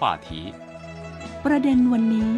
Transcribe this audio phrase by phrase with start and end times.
[0.00, 0.28] 话题
[1.44, 2.32] ประเด็นวันนี้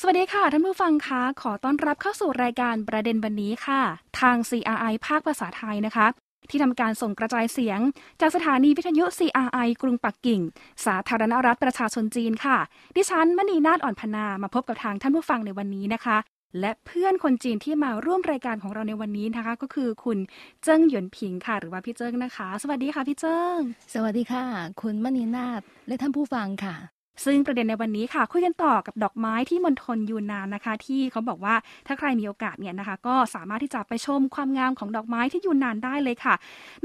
[0.00, 3.82] สวัสดีค่ะ ท่านผู้ฟังคะ ขอต้อนรับเข้าสู่รายการประเด็นวันนี้ค่ะ
[4.20, 6.06] ทาง CRI ภาคภาษาไทยนะคะ
[6.50, 7.80] ที่ทำการส่งกระจายเสียง
[8.20, 10.40] จากสถานีวิทยุ CRI กรุงปักกิ่ง
[10.86, 12.58] สาธารณรัฐประชาชนจีนค่ะ
[12.96, 16.18] ดิฉันมณีนาฏอ่อนพนา มาพบกับทางท่านผู้ฟังในวันนี้นะคะ
[16.60, 20.18] และเพื่อนคนจีนที่มาร่วมรายการของเราในวันนี้นะคะ ก็คือคุณ
[20.62, 23.58] เจิ้งหยวนผิงค่ะ หรือว่าพี่เจิ้งนะคะ สวัสดีค่ะพี่เจิ้ง
[23.94, 24.44] สวัสดีค่ะ
[24.82, 31.54] คุณมณีนาฏและท่านผู้ฟังค่ะ ซึ่งประเด็นในวันนี้ค่ะ คุยกันต่อกับดอกไม้ที่มณฑลยูนนานนะคะ ที่เขาบอกว่า
[31.86, 36.34] ถ้าใครมีโอกาสเนี่ยนะคะ ก็สามารถที่จะไปชมความงามของดอกไม้ที่ยูนนานได้เลยค่ะ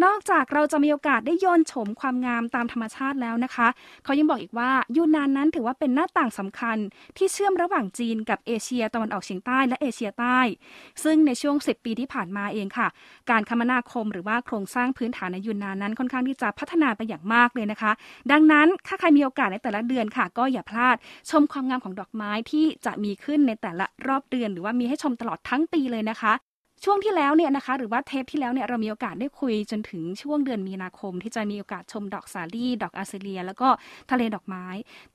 [0.04, 3.68] นอกจากเราจะมีโอกาสได้โยนชมความงามตามธรรมชาติแล้วนะคะ
[4.04, 6.78] เขายังบอกอีกว่ายูนนานนั้นถือว่าเป็นหน้าต่างสำคัญ
[7.18, 10.40] ที่เชื่อมระหว่างจีนกับเอเชียตะวันออกเฉียงใต้และเอเชียใต้
[11.04, 12.88] ซึ่งในช่วง 10 ปีที่ผ่านมาเองค่ะ
[13.30, 17.92] การคมนาคมหรือว่าโครงสร้างพื้นฐานในยูนนานนั้นค่อนข้างที่จะพัฒนาไปอย่างมากเลยนะคะ
[18.32, 20.96] ดังนั้นถ้าใครมีโอกาสในแต่ละเดือนค่ะก็อย่าพลาด
[21.30, 26.34] ชมความงามของดอกไม้ที่จะมีขึ้นในแต่ละรอบเดือน หรือว่ามีให้ชมตลอดทั้งปีเลยนะคะ
[26.84, 33.70] ช่วงที่แล้วเนี่ยนะคะหรือว่าเทปที่แล้วเนี่ยเรามีโอกาสได้คุยจนถึงช่วงเดือนมีนาคม ที่จะมีโอกาสชมดอกสาลี่ ดอกอาเซเลีย แล้วก็
[34.12, 34.66] ทะเลดอกไม้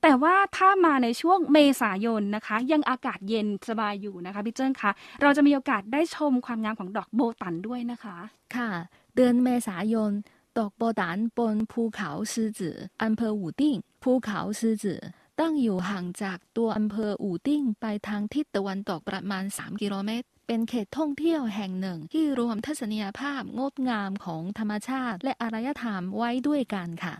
[0.01, 8.17] แต่ว่าถ้ามาในช่วงเมษายนนะคะ ยังอากาศเย็นสบายอยู่นะคะพี่เจิ้งคะเราจะมีโอกาสได้ชมความงามของดอกโบตันด้วยนะคะ
[8.55, 8.69] ค่ะ
[9.15, 10.11] เดือนเมษายน
[10.57, 15.01] ตกบนดันบนภูเขาสือจืออำเภออู่ติ่งภูเขาสือจือ
[15.39, 27.15] ตั้งอยู่ห่างจากตัวอำเภออู่ติ่งไปทางทิศตะวันตกประมาณ 3 กิโลเมตร เป็นเขตท่องเที่ยวแห่งหนึ่งที่รวมทัศนียภาพงดงามของธรรมชาติ และอารยธรรมไว้ด้วยกันค่ะ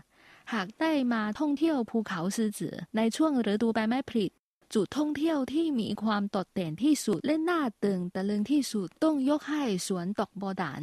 [0.52, 4.26] หากได้มาท่องเที่ยวภูเขาสือจือในช่วงฤดูใบไม้ผลิ
[4.74, 10.82] จุดท่องเที่ยวที่มีความโดดเด่นที่สุดและน่าตื่นตะลึงที่สุดต้องยกให้สวนตอกบอดาน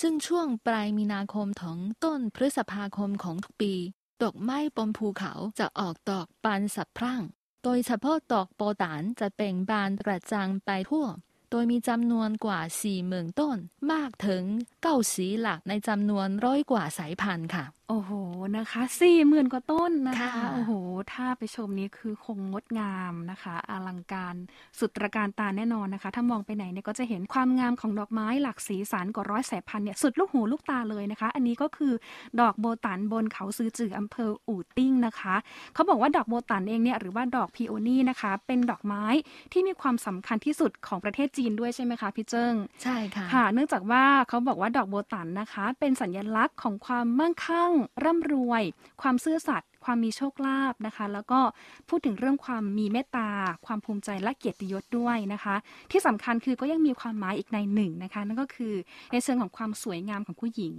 [0.00, 3.74] ซึ่งช่วงปลายมีนาคมถึงต้นพฤษภาคมของทุกปี
[4.22, 7.22] ดอกไม้บนภูเขาจะออกดอกบานสับพรั่ง
[7.64, 11.06] โดยเฉพาะดอกโปตานจะเป่งบานกระจ่างไปทั่ว
[11.50, 12.60] โดยมีจำนวนกว่า
[13.00, 13.56] 40,000ต้น
[13.92, 14.42] มากถึง
[14.82, 18.10] เก้าสีหลักในจำนวนร้อยกว่าสายพันธุ์ค่ะ โอ้โห
[18.56, 20.72] นะคะสี่หมื่นกว่าต้นนะคะค่ะโอ้โห
[21.12, 24.34] ถ้าไปชมนี้คือคงงดงามนะคะ อลังการ
[24.78, 31.92] สุดตระการตาแน่นอนนะคะ ถ้ามองไปไหนเนี่ยก็จะเห็นความงามของดอกไม้หลากสีสันกว่าร้อยสายพันธุ์เนี่ยสุดลูกหูลูกตาเลยนะคะ อันนี้ก็คือ
[32.40, 35.34] ดอกโบตันบนเขาซือจืออำเภออู่ติ้งนะคะ
[35.74, 39.04] เขาบอกว่าดอกโบตันเองเนี่ยหรือว่าดอกพีโอนี่นะคะ เป็นดอกไม้
[39.52, 47.72] ที่มีความสำคัญที่สุดของประเทศจีนด้วยใช่ไหมคะพี่เจิ้ง ใช่ค่ะ ค่ะ เนื่องจากว่าเขาบอกว่าดอกโบตันนะคะ เป็นสัญลักษณ์ของความมั่งคั่ง
[48.04, 48.62] ร่ำรวย
[49.02, 51.40] ความซื่อสัตย์ความมีโชคลาภนะคะ แล้วก็
[51.88, 53.28] พูดถึงเรื่องความมีเมตตา
[53.66, 55.56] ความภูมิใจและเกียรติยศด้วยนะคะ
[55.90, 58.74] ที่สำคัญคือก็ยังมีความหมายอีกในหนึ่งนะคะ นั่นก็คือ
[59.12, 60.76] ในเชิงของความสวยงามของผู้หญิง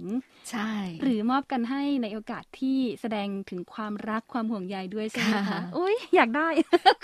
[0.50, 0.72] ใช่
[1.02, 6.48] หรือมอบกันให้ในโอกาสที่แสดงถึงความรักความห่วงใยด้วยใช่ไหมคะค่ะอุ้ยอยากได้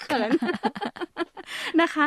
[0.00, 0.30] เขิน
[1.82, 2.04] นะคะ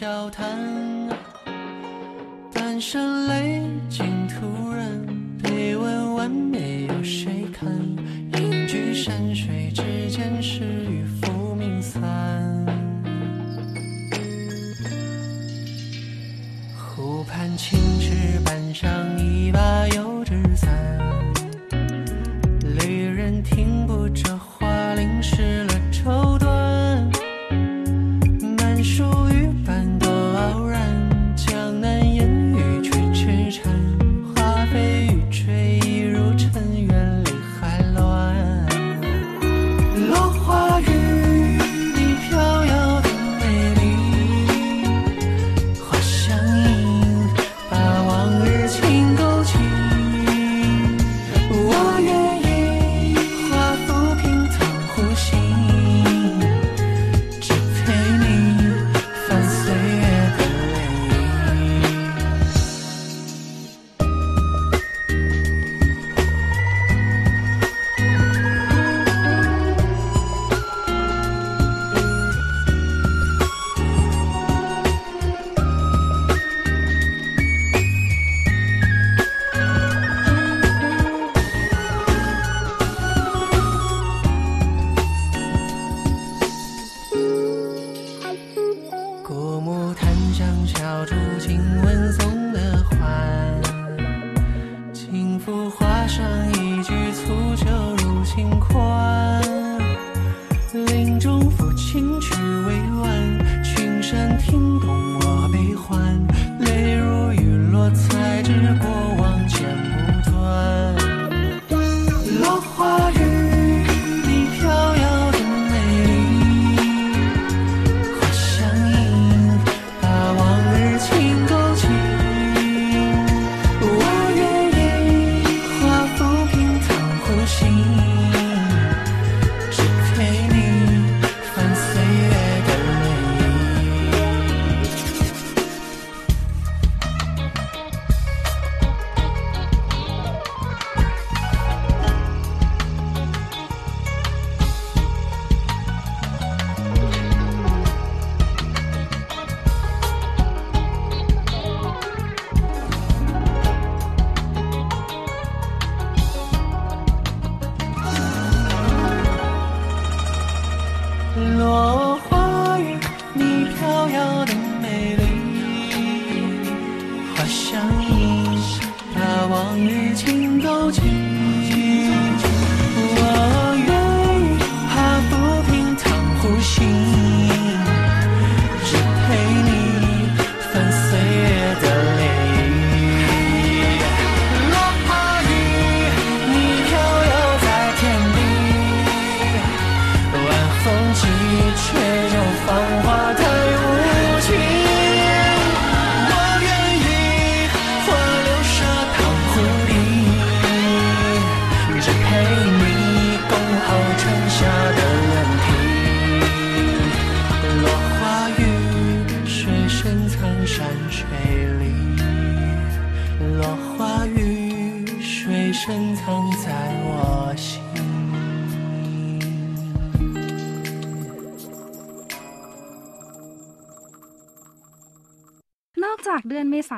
[0.00, 0.46] 笑谈。
[2.54, 5.06] 半生泪尽徒然，
[5.42, 7.68] 悲问晚梅有谁看？
[8.32, 12.00] 隐居山水之间，是与浮名散。
[16.78, 18.88] 湖畔青石板上
[19.18, 20.70] 一把油纸伞，
[108.50, 109.09] 只过。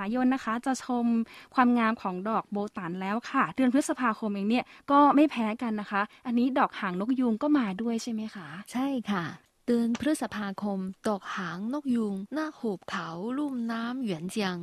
[0.03, 1.05] ายนนะคะ จะชม
[1.55, 9.25] ความงามของดอกโบตันแล้วค่ะ เดือนพฤษภาคมเองเนี่ยก็ไม่แพ้กันนะคะ อันนี้ดอกหางนกยูงก็มาด้วยใช่ไหมคะ ใช่ค่ะ
[9.67, 10.79] เดือนพฤษภาคม
[11.09, 13.09] ดอกหางนกยูงหน้าหุบเขา
[13.39, 14.57] ลุ่มน้ำหยวนเจียง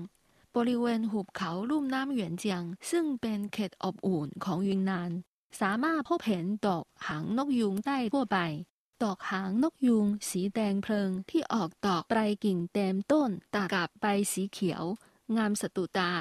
[0.56, 5.12] บริเวณหุบเขาลุ่มน้ำหยวนเจียง ซึ่งเป็นเขตอบอุ่นของยุนนาน
[5.62, 8.40] สามารถพบเห็นดอกหางนกยูงได้ทั่วไป
[9.04, 14.84] ดอกหางนกยูงสีแดงเพลิงที่ออกดอกปลายกิ่งเต็มต้นตัดกับใบสีเขียว
[15.38, 16.12] งามสะดุดตา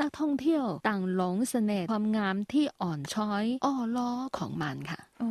[0.00, 5.30] นักท่องเที่ยวต่างหลงเสน่ห์ความงามที่อ่อนช้อย อ้อล้อของมันค่ะ โอ้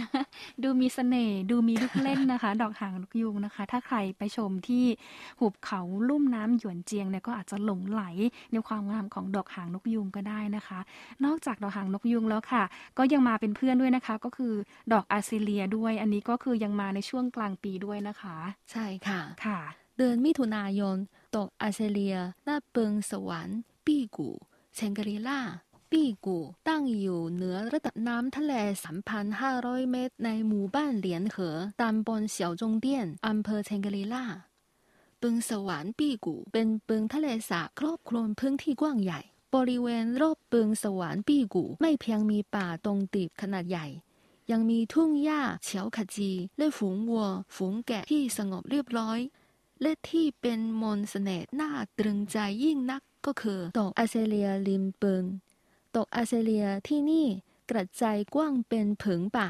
[0.00, 0.08] นะ
[0.62, 4.84] ดูมีเสน่ห์ดูมีลูกเล่นนะคะ ดอกหางนกยูงนะคะ ถ้าใครไปชมที่
[5.40, 8.02] หุบเขาลุ่มน้ำหยวนเจียงเนี่ยก็อาจจะหลงไหล
[8.52, 10.78] ในความงามของดอกหางนกยูงก็ได้นะคะ
[11.24, 12.64] นอกจากดอกหางนกยูงแล้วค่ะ
[12.98, 14.54] ก็ยังมาเป็นเพื่อนด้วยนะคะ ก็คือ
[14.92, 18.36] ดอกอาซิเลียด้วย อันนี้ก็คือยังมาในช่วงกลางปีด้วยนะคะ
[18.70, 19.60] ใช่ค่ะค่ะ
[19.98, 20.96] เดือนมิถุนายน
[21.36, 22.16] ตกอาเซเลีย
[22.46, 24.30] นาเปิงสวรรค์ปีกู
[24.74, 25.40] เชงกรีล่า
[25.90, 28.52] ปีกูตั้งอยู่เหนือระดับน้ำทะเล
[29.22, 34.24] 3,500 เมตร ในหมู่บ้านเหลียนเหอตำบลเสี่ยวจงเตี้ยนอำเภอเชงกรีล่า
[35.18, 39.20] เปิงสวรรค์ปีกูเป็นเปิงทะเลสาบครอบคลุมพื้นที่กว้างใหญ่
[39.54, 43.86] บริเวณรอบเปิงสวรรค์ปีกูไม่เพียงมีป่าตรงตีบขนาดใหญ่
[44.50, 49.18] ยังมีทุ่งหญ้าเฉียวขจีและฝูงวัว ฝูงแกะที่สงบเรียบร้อย
[49.82, 55.24] และที่เป็นมนต์เสน่ห์น่าตรึงใจยิ่งนักก็คือดอกอาเซเลียริมเปิง
[55.96, 57.26] ดอกอาเซเลียที่นี่
[57.70, 59.48] กระจายกว้างเป็นผืนป่า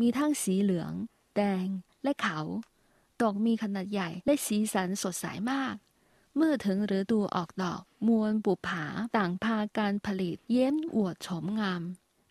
[0.00, 0.92] มีทั้งสีเหลือง
[1.36, 1.66] แดง
[2.02, 2.46] และขาว
[3.20, 5.74] ดอกมีขนาดใหญ่และสีสันสดใสมาก
[6.36, 8.84] เมื่อถึงฤดูออกดอก มวลบุปผา
[9.16, 11.82] ต่างพาการผลิตเย้มอวดโฉมงาม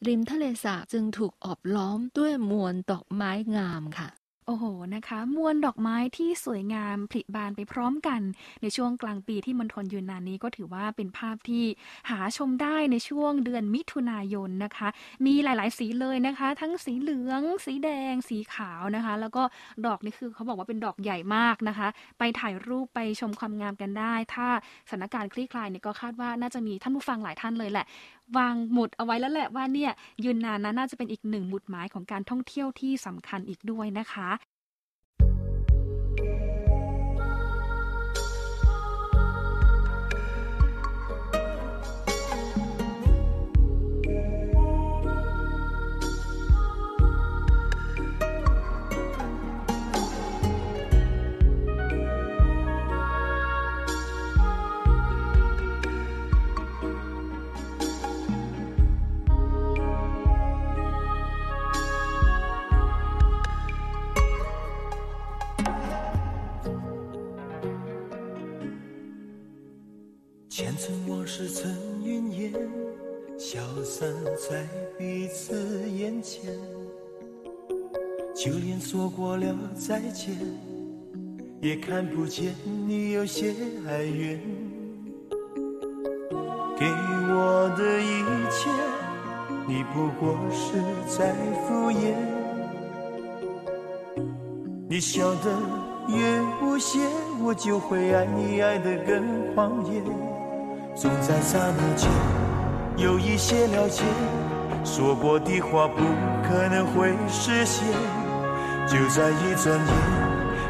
[0.08, 4.10] ริมทะเลสาบจึงถูกอบล้อมด้วยมวลดอกไม้งามค่ะ
[4.50, 8.22] โอ้โห นะคะ มวลดอกไม้ที่สวยงามผลิบานไปพร้อมกัน
[8.62, 11.66] ในช่วงกลางปีที่มณฑลยูนนานนี้ก็ถือว่าเป็นภาพที่
[12.10, 14.88] หาชมได้ในช่วงเดือนมิถุนายนนะคะ
[15.26, 19.44] มีหลาย ๆ สีเลยนะคะ ทั้งสีเหลือง สีแดง สีขาวนะคะ แล้วก็
[19.86, 21.88] ดอกนี่คือเขาบอกว่าเป็นดอกใหญ่มากนะคะ
[22.20, 24.48] ไปถ่ายรูปไปชมความงามกันได้ ถ้า
[24.90, 27.86] สถานการณ์คลี่คลายเนี่ยก็คาดว่าน่าจะมีท่านผู้ฟังหลายท่านเลยแหละ
[28.38, 29.92] วางหมุดเอาไว้แล้วแหละว่าเนี่ย
[30.24, 34.30] ยืนนานนะน่าจะเป็นอีกหนึ่งหมุดหมายของการท่องเที่ยวที่สำคัญอีกด้วยนะคะ
[79.88, 80.36] 再见，
[81.62, 82.54] 也看不见
[82.86, 83.56] 你有些
[83.88, 84.38] 哀怨。
[86.78, 86.86] 给
[87.30, 88.70] 我的一切，
[89.66, 90.74] 你不过是
[91.08, 92.14] 在敷衍。
[94.90, 95.58] 你笑得
[96.10, 97.00] 越无邪，
[97.42, 100.02] 我就会爱你爱得更狂野。
[100.98, 102.10] 总在刹那间
[102.98, 104.04] 有一些了解，
[104.84, 106.04] 说过的话不
[106.44, 107.88] 可能会实现。
[108.88, 109.94] 就在一转眼，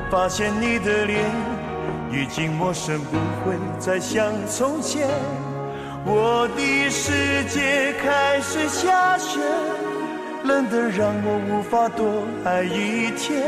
[0.09, 1.23] 发现你的脸
[2.11, 5.07] 已经陌生，不会再像从前。
[6.03, 9.39] 我的世界开始下雪，
[10.43, 13.43] 冷得让我无法多爱一天。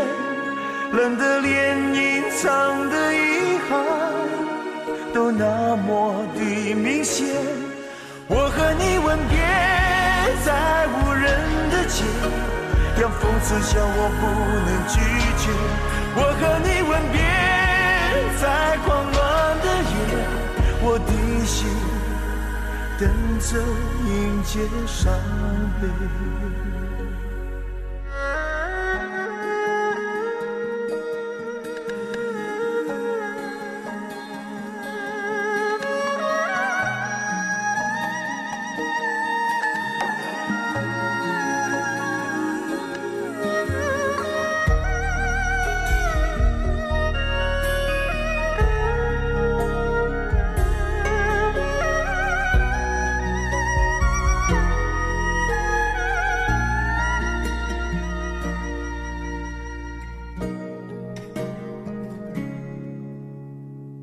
[0.92, 3.80] 冷得连隐藏的遗憾
[5.14, 7.26] 都那么的明显。
[8.28, 9.38] 我和你吻别
[10.46, 11.24] 在无人
[11.72, 12.04] 的街，
[13.00, 14.28] 让风刺笑我不
[14.68, 15.00] 能拒
[15.40, 15.50] 绝。
[16.16, 17.18] 我和你吻别
[18.42, 18.44] 在
[18.86, 19.18] 狂乱
[19.62, 19.96] 的夜，
[20.82, 21.12] 我的
[21.46, 21.58] 心
[23.00, 23.08] 等
[23.40, 23.50] 着
[24.06, 25.00] 迎接伤
[25.80, 25.88] 悲。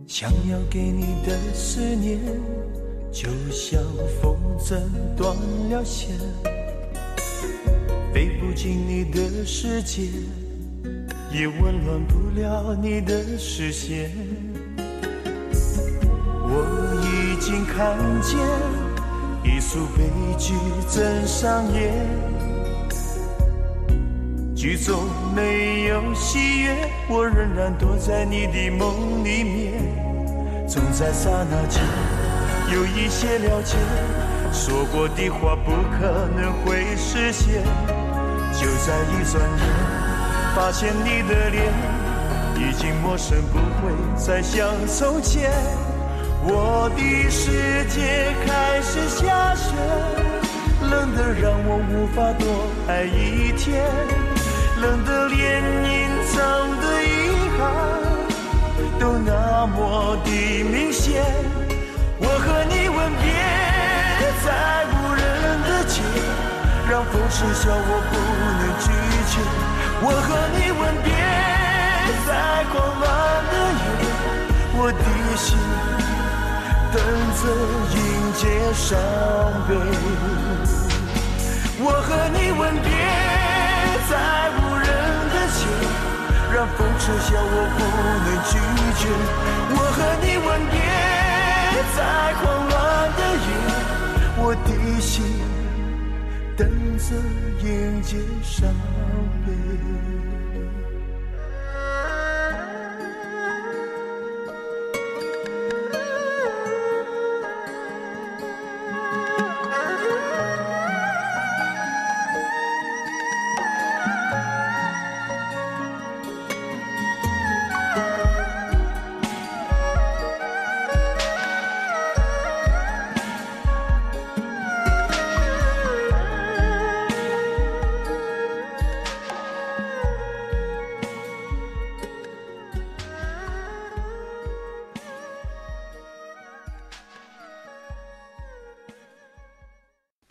[0.07, 2.21] 想要给你的思念，
[3.11, 3.83] 就像
[4.23, 4.79] 风筝
[5.17, 5.37] 断
[5.69, 6.11] 了线，
[8.15, 10.03] 飞不进你的世界，
[11.33, 14.13] 也温暖不了你的视线。
[16.49, 18.39] 我已经看见
[19.43, 20.05] 一出悲
[20.39, 20.55] 剧
[20.89, 22.07] 正上演，
[24.67, 29.75] 剧中没有喜悦，我仍然躲在你的梦里面。
[30.67, 31.81] 总在刹那间
[32.75, 33.77] 有一些了解，
[34.53, 37.63] 说过的话不可能会实现。
[38.59, 39.63] 就在一转眼，
[40.57, 41.63] 发现你的脸
[42.57, 45.49] 已经陌生，不会再像从前。
[46.43, 49.77] 我的世界开始下雪，
[50.91, 53.85] 冷得让我无法多爱一天，
[54.81, 56.37] 冷得连隐藏
[56.81, 57.07] 的遗
[57.57, 57.61] 憾。
[58.99, 60.29] 都那么的
[60.65, 61.25] 明显，
[62.19, 63.25] 我和你吻别
[64.45, 64.47] 在
[64.93, 65.23] 无人
[65.63, 66.03] 的街，
[66.91, 68.15] 让风痴笑我不
[68.59, 68.87] 能拒
[69.33, 69.35] 绝。
[70.03, 71.09] 我和你吻别
[72.27, 72.29] 在
[72.71, 73.05] 狂乱
[73.51, 73.83] 的夜，
[74.77, 75.05] 我的
[75.37, 75.47] 心
[76.93, 76.95] 等
[77.39, 77.43] 着
[77.97, 77.99] 迎
[78.35, 78.87] 接伤
[79.67, 79.71] 悲。
[81.79, 82.89] 我和你吻别
[86.53, 87.81] 让风痴笑我不
[88.25, 88.53] 能拒
[88.99, 89.03] 绝，
[89.71, 90.75] 我和你吻别
[91.97, 91.99] 在
[92.41, 92.75] 狂乱
[93.17, 93.49] 的夜，
[94.39, 94.69] 我的
[95.01, 95.15] 心
[96.57, 96.61] 等
[96.99, 97.07] 着
[97.63, 97.67] 迎
[98.03, 98.55] 接伤
[99.45, 99.49] 悲。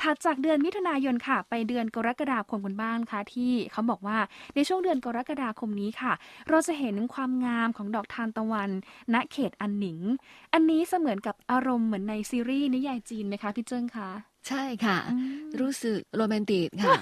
[0.05, 4.17] ถัดจากเดือนมิถุนายนค่ะ ไปเดือนกรกฎาคมกันบ้างค่ะที่เขาบอกว่า
[4.55, 6.13] ในช่วงเดือนกรกฎาคมนี้ค่ะ
[6.49, 8.69] เราจะเห็นความงามของดอกทานตะวัน
[9.13, 9.99] ณเขตอันหนิง
[10.53, 14.09] อันนี้เสมือนกับอารมณ์เหมือนในซีรีส์นิยายจีนไหมคะพี่เจิ้งคะ
[14.47, 15.29] ใช่ค่ะอืม
[15.61, 16.99] รู้สึกโรแมนติกค่ะ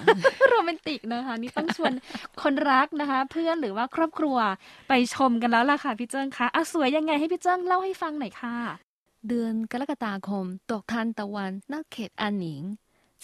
[0.50, 1.92] โรแมนติกนะคะ นี่ต้องชวน
[2.42, 4.36] คนรักนะคะ เพื่อนหรือว่าครอบครัว
[4.88, 8.56] ไปชมกันแล้วล่ะค่ะพี่เจิ้งคะอะสวยยังไงให้พี่เจิ้งเล่าให้ฟังหน่อยค่ะ
[9.28, 12.62] เดือนกรกฎาคมตกทานตะวันนอกเขตอันหนิง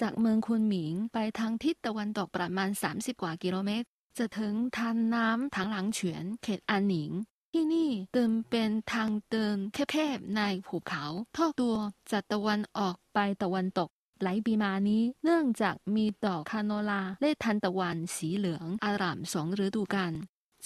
[0.01, 3.87] จากเมืองคุนหมิงไปทางทิศตะวันตกประมาณ 30 กว่ากิโลเมตร
[4.19, 7.11] จะถึงทานน้ำถังหลังเฉียนเขตอันหนิง
[7.53, 11.05] ที่นี่เดินเป็นทางเดินแคบๆในภูเขา
[11.37, 11.77] ทอดตัว
[12.11, 13.89] จากตะวันออกไปตะวันตก
[14.23, 20.13] หลายปีมานี้เนื่องจากมีดอกคาโนลาและทันตะวันสีเหลืองอารามสองฤดูกาล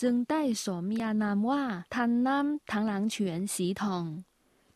[0.01, 1.63] จึงได้สมญานามว่า
[1.95, 4.05] ทันน้ำถังหลังเฉียนสีทอง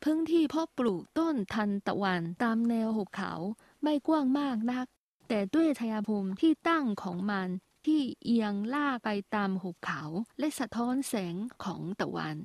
[0.02, 3.32] พื้นที่พาะปลูกต้นทันตะวันตามแนวหุบเขา
[3.82, 4.86] ไม่กว้างมากนัก
[5.28, 7.48] แต่ด้วยชายภูมิที่ตั้งของมัน
[7.86, 10.02] ที่เอียงล่ากไปตามหุบเขา
[10.38, 12.36] และสะท้อนแสงของตะวัน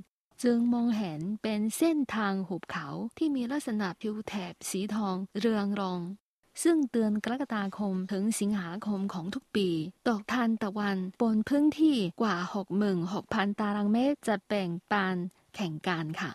[0.43, 2.87] จึงมองเห็นเป็นเส้นทางหุบเขา
[3.17, 6.01] ที่มีลักษณะผิวแถบสีทองเรืองรอง
[6.63, 9.69] ซึ่งเดือนกรกฎาคมถึงสิงหาคมของทุกปี
[10.07, 12.35] ดอกทานตะวันบนพื้นที่กว่า
[12.97, 15.15] 66,000 ตารางเมตรจะแบ่งปัน
[15.55, 16.31] แข่งกันค่ะ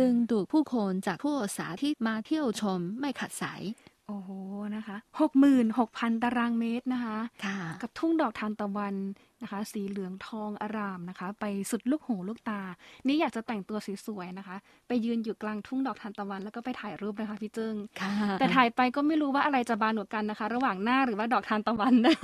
[0.00, 3.62] ดึงดูดผู้คนจากทั่วสาทิตมาเที่ยวชมไม่ขัดสาย
[4.08, 4.30] โอ้โห
[4.76, 8.94] นะคะหกหมื่นหกพันตารางเมตรนะคะ ค่ะ กับทุ่งดอกทานตะวัน
[9.42, 12.60] นะคะ สีเหลืองทองอารามนะคะ ไปสุดลูกหูลูกตา
[13.06, 14.56] นี่อยากจะแต่งตัวสวยๆนะคะ
[14.88, 22.14] ไปยืนอยู่กลางทุ่งดอกทานตะวัน แล้วก็ไปถ่ายรูปนะคะพี่จึงค่ะ แต่ถ่ายไปก็ไม่รู้ว่าอะไรจะบานกว่ากันนะคะ ระหว่างหน้าหรือว่าดอกทานตะวันนะ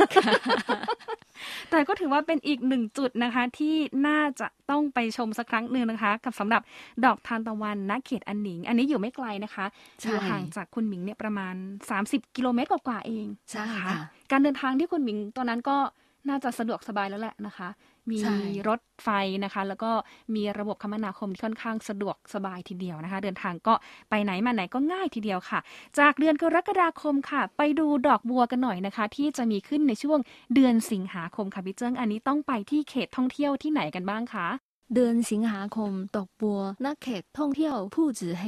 [1.71, 3.75] แต่ก็ถือว่าเป็นอีกหนึ่งจุดนะคะ ที่
[4.07, 6.62] น่าจะต้องไปชมสักครั้งหนึ่งนะคะ กับสำหรับ
[7.05, 9.66] ดอกทานตะวันณเขตอันหนิง อันนี้อยู่ไม่ไกลนะคะ
[10.03, 11.55] อใช่ยู่ห่างจากคุณหมิงเนี่ยประมาณ
[11.95, 13.97] 30 กิโลเมตรกว่าๆเองใช่นค่ะ
[14.31, 15.77] การเดินทางที่คุณหมิงตอนนั้นก็
[16.28, 17.68] น่าจะสะดวกสบายแล้วแหละนะคะ
[18.11, 19.08] มีใช่รถไฟ
[19.44, 19.90] นะคะ แล้วก็
[20.35, 23.74] มีระบบคมนาคมที่ค่อนข้างสะดวกสบายทีเดียวนะคะ เดินทางก็
[24.11, 25.61] ไปไหนมาไหนก็ง่ายทีเดียวค่ะ
[25.98, 30.18] จากเดือนกรกฎาคมค่ะ ไปดูดอกบัวกันหน่อยนะคะ ที่จะมีขึ้นในช่วง
[30.54, 34.48] เดือนสิงหาคมค่ะพี่เจิ้งอันนี้ต้องไปที่เขตท่องเที่ยวที่ไหนกันบ้างคะ
[34.94, 38.44] เดือนสิงหาคมดอกบัวณเขตท่องเที่ยวผู้จือเฮ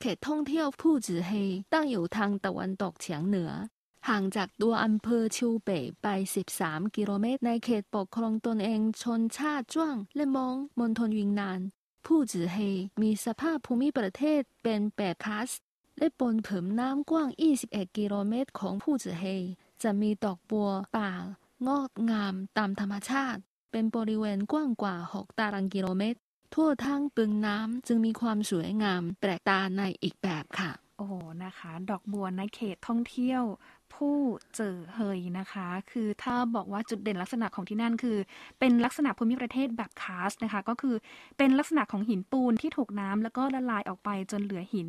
[0.00, 1.32] เขตท่องเที่ยวผู้จือเฮ
[1.72, 3.50] ตั้งอยู่ทางตะวันตกเฉียงเหนือ
[4.08, 6.06] ห่างจากตัวอำเภอชิวเป่ยไป
[6.52, 11.60] 13 กิโลเมตรในเขตปกครองตนเองชนชาติจ้วง และมงมณฑลวิงนาน
[12.06, 12.58] ผู้จือเฮ
[13.02, 15.50] มีสภาพภูมิประเทศเป็นแปดคลาส
[15.98, 17.28] และบนผืนน้ำกว้าง
[17.62, 19.24] 21 กิโลเมตรของผู้จือเฮ
[19.82, 21.10] จะมีดอกบัวป่า
[21.68, 26.18] งอกงามตามธรรมชาติ เป็นบริเวณกว้างกว่า 6 ตารางกิโลเมตร
[26.54, 33.42] ทั่วทั้งบึงน้ำจึงมีความสวยงามแปลกตาในอีกแบบค่ะ โอ้โหนะคะ ดอกบัวในเขตท่องเที่ยว
[33.94, 34.16] ผู้
[34.56, 38.16] เจอเฮยนะคะ คือถ้าบอกว่าจุดเด่นลักษณะของที่นั่นคือ
[38.58, 40.94] เป็นลักษณะภูมิประเทศแบบคาสต์นะคะ ก็คือ
[41.38, 44.88] เป็นลักษณะของหินปูนที่ถูกน้ำแล้วก็ละลายออกไปจนเหลือหิน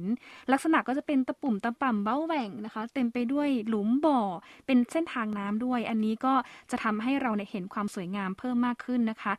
[0.51, 4.19] ลักษณะก็จะเป็นตะปุ่มตะป่ำเบ้าแหว่งนะคะ เต็มไปด้วยหลุมบ่อ
[4.65, 6.33] เป็นเส้นทางน้ำด้วย อันนี้ก็
[6.71, 9.33] จะทำให้เราเเห็นความสวยงามเพิ่มมากขึ้นนะคะ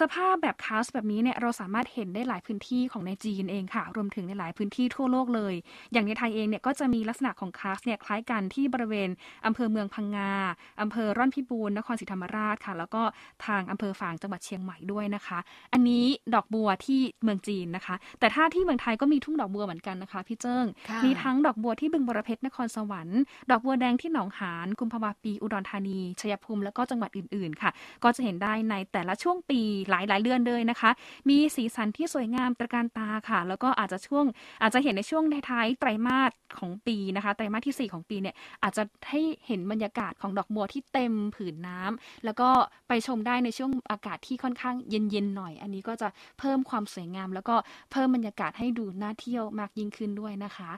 [0.00, 5.54] สภาพแบบคาสต์แบบนี้เนี่ยเราสามารถเห็นได้หลายพื้นที่ของในจีนเองค่ะ รวมถึงในหลายพื้นที่ทั่วโลกเลย
[5.92, 9.08] อย่างในไทยเองเนี่ยก็จะมีลักษณะของคาสต์เนี่ยคล้ายกันที่บริเวณ
[9.46, 10.32] อำเภอเมืองพังงา
[10.80, 13.02] อำเภอร่อนพิบูลนครศรีธรรมราชค่ะ แล้วก็
[13.46, 15.38] ทางอำเภอฝางจังหวัดเชียงใหม่ด้วยนะคะ
[15.72, 16.04] อันนี้
[16.34, 27.70] ดอกบัวที่เมืองจีนนะคะ แต่ถ้าที่เมืองไทยก็มีทุ่งดอกบัวเหมือนกันนะคะพี่เจิ้งค่ะมีทั้งดอกบัวที่บึงบรเพชรนครสวรรค์ดอกบัวแดงที่หนองหานกุมภาวาปีอุดรธานีชัยภูมิแล้วก็จังหวัดอื่นๆค่ะ
[28.04, 30.90] ก็จะเห็นได้ในแต่ละช่วงปีหลายๆเดือนเลยนะคะ
[31.28, 34.24] มีสีสันที่สวยงามตระการตาค่ะ แล้วก็อาจจะช่วง
[34.62, 42.48] อาจจะเห็นในช่วงท้ายไตรมาสของปีนะคะ ไตรมาสที่ 4 ของปีเนี่ยอาจจะให้เห็นบรรยากาศของดอกบัวที่เต็มผืนน้ำแล้วก็
[42.88, 47.56] ไปชมได้ในช่วงอากาศที่ค่อนข้างเย็นๆหน่อย อันนี้ก็จะเพิ่มความสวยงาม แล้วก็
[47.92, 50.70] เพิ่มบรรยากาศให้ดูน่าเที่ยวมากยิ่งขึ้นด้วยนะคะ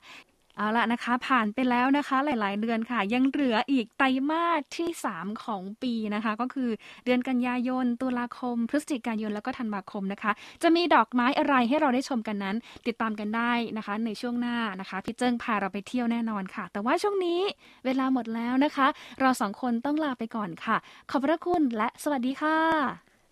[0.59, 6.71] เอาละนะคะ ผ่านไปแล้วนะคะหลาย ๆ เดือนค่ะ ยังเหลืออีกไตรมาสที่ 3 ของปีนะคะ ก็คือ
[7.05, 17.41] เดือนกันยายน ตุลาคม พฤศจิกายนแล้วก็ธันวาคมนะคะ จะมีดอกไม้อะไรให้เราได้ชมกันนั้น ติดตามกันได้นะคะ ในช่วงหน้านะคะ พี่เจิ้งพาเราไปเที่ยวแน่นอนค่ะ แต่ว่าช่วงนี้
[17.85, 18.87] เวลาหมดแล้วนะคะ
[19.21, 20.77] เราสองคนต้องลาไปก่อนค่ะ
[21.11, 22.59] ขอบพระคุณและสวัสดีค่ะ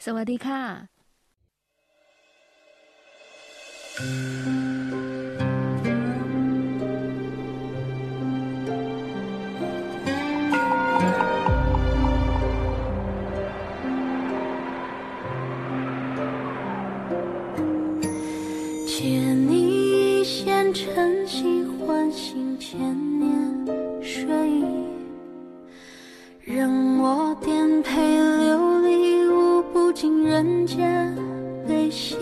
[0.07, 4.76] สวัสดีค่ะ
[22.69, 22.81] 千
[23.21, 24.65] 年睡意。
[26.43, 27.95] 任我颠沛
[28.41, 31.15] 流离，无不尽人间
[31.69, 32.17] 悲喜。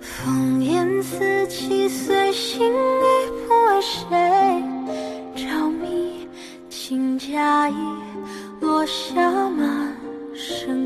[0.00, 2.74] 烽烟四起，随心意，
[3.48, 4.62] 不为谁
[5.34, 6.28] 着迷。
[6.70, 7.74] 情假意，
[8.60, 9.96] 落下满
[10.32, 10.85] 身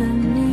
[0.00, 0.49] 的你。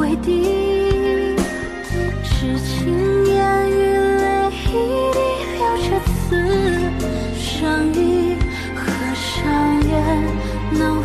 [0.00, 1.36] 为敌
[2.24, 4.72] 是情言语泪一
[5.12, 5.18] 滴
[5.58, 6.40] 流着此
[7.38, 8.34] 生意
[8.74, 9.52] 合上
[9.86, 9.92] 眼
[10.72, 10.99] 能